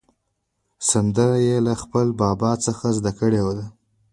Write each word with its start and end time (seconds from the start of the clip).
سندره 0.89 1.37
یې 1.47 1.57
له 1.67 1.73
خپل 1.81 2.07
بابا 2.21 2.51
څخه 2.65 2.87
زده 2.97 3.11
کړې 3.19 3.41
ده. 3.57 3.65